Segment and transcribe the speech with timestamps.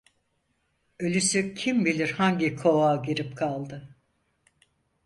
[0.99, 3.95] Ölüsü kim bilir hangi kovuğa girip kaldı?